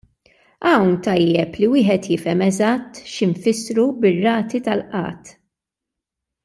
Hawn 0.69 0.95
tajjeb 1.07 1.59
li 1.63 1.69
wieħed 1.73 2.09
jifhem 2.13 2.41
eżatt 2.47 3.03
x'infissru 3.11 3.87
bir-rati 4.07 4.67
tal-qgħad. 4.69 5.35